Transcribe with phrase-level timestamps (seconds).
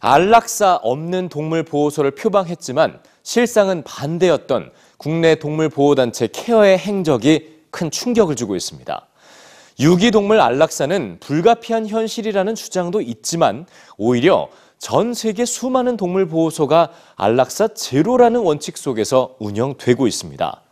[0.00, 8.56] 안락사 없는 동물 보호소를 표방했지만 실상은 반대였던 국내 동물 보호단체 케어의 행적이 큰 충격을 주고
[8.56, 9.06] 있습니다.
[9.80, 18.76] 유기동물 안락사는 불가피한 현실이라는 주장도 있지만 오히려 전 세계 수많은 동물 보호소가 안락사 제로라는 원칙
[18.76, 20.62] 속에서 운영되고 있습니다.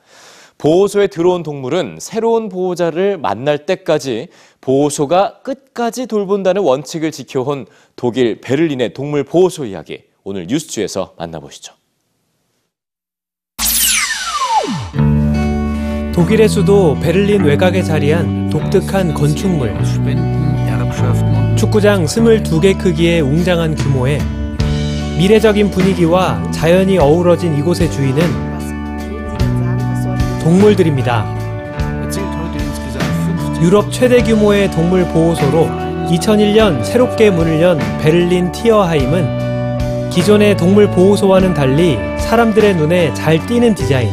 [0.59, 4.29] 보호소에 들어온 동물은 새로운 보호자를 만날 때까지
[4.61, 11.75] 보호소가 끝까지 돌본다는 원칙을 지켜온 독일 베를린의 동물 보호소 이야기 오늘 뉴스주에서 만나보시죠.
[16.15, 19.77] 독일의 수도 베를린 외곽에 자리한 독특한 건축물.
[21.57, 24.19] 축구장 22개 크기의 웅장한 규모에
[25.19, 28.56] 미래적인 분위기와 자연이 어우러진 이곳의 주인은
[30.47, 31.27] 동물들입니다.
[33.61, 35.67] 유럽 최대 규모의 동물 보호소로
[36.09, 44.09] 2001년 새롭게 문을 연 베를린 티어하임은 기존의 동물 보호소와는 달리 사람들의 눈에 잘 띄는 디자인,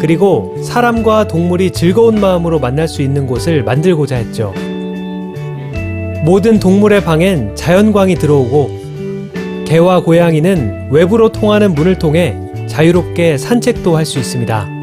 [0.00, 4.52] 그리고 사람과 동물이 즐거운 마음으로 만날 수 있는 곳을 만들고자 했죠.
[6.24, 8.70] 모든 동물의 방엔 자연광이 들어오고
[9.66, 14.81] 개와 고양이는 외부로 통하는 문을 통해 자유롭게 산책도 할 수 있습니다.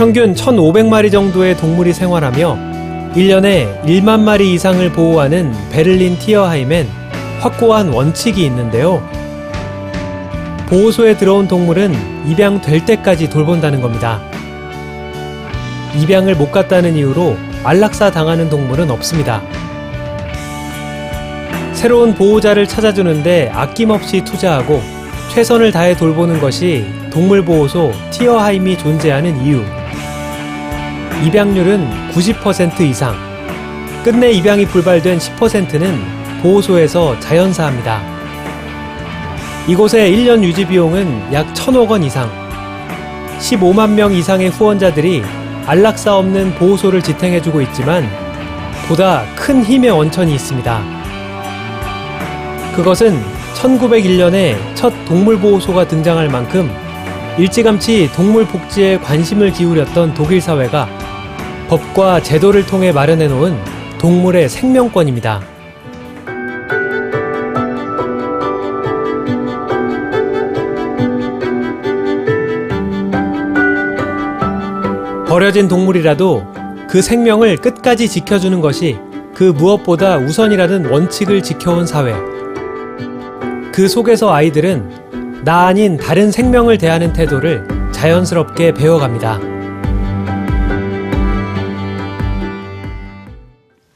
[0.00, 6.88] 평균 1,500마리 정도의 동물이 생활하며 1년에 1만 마리 이상을 보호하는 베를린 티어하임엔
[7.40, 9.06] 확고한 원칙이 있는데요.
[10.70, 11.92] 보호소에 들어온 동물은
[12.30, 14.22] 입양될 때까지 돌본다는 겁니다.
[15.94, 19.42] 입양을 못 갔다는 이유로 안락사 당하는 동물은 없습니다.
[21.74, 24.80] 새로운 보호자를 찾아주는데 아낌없이 투자하고
[25.34, 29.62] 최선을 다해 돌보는 것이 동물보호소 티어하임이 존재하는 이유.
[31.22, 33.14] 입양률은 90% 이상.
[34.02, 38.00] 끝내 입양이 불발된 10%는 보호소에서 자연사합니다.
[39.68, 42.30] 이곳의 1년 유지 비용은 약 1천억 원 이상.
[43.38, 45.22] 15만 명 이상의 후원자들이
[45.66, 48.08] 안락사 없는 보호소를 지탱해주고 있지만
[48.88, 50.82] 보다 큰 힘의 원천이 있습니다.
[52.76, 53.22] 그것은
[53.56, 56.70] 1901년에 첫 동물보호소가 등장할 만큼
[57.36, 60.99] 일찌감치 동물 복지에 관심을 기울였던 독일 사회가
[61.70, 63.56] 법과 제도를 통해 마련해 놓은
[64.00, 65.40] 동물의 생명권입니다.
[75.28, 76.44] 버려진 동물이라도
[76.88, 78.98] 그 생명을 끝까지 지켜주는 것이
[79.32, 82.16] 그 무엇보다 우선이라는 원칙을 지켜온 사회.
[83.72, 89.59] 그 속에서 아이들은 나 아닌 다른 생명을 대하는 태도를 자연스럽게 배워갑니다.